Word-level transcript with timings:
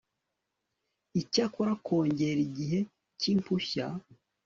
Icyakora 1.21 1.71
kongera 1.85 2.39
igihe 2.47 2.79
cy 3.19 3.25
impushya 3.33 3.87